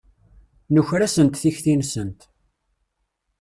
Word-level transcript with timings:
Nuker-asent 0.73 1.39
tikti-nsent. 1.41 2.21